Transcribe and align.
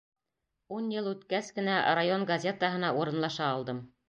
Ун 0.77 0.87
йыл 0.95 1.09
үткәс 1.11 1.51
кенә 1.59 1.77
район 2.01 2.27
газетаһына 2.35 2.93
урынлаша 3.05 3.49
алдым... 3.57 3.89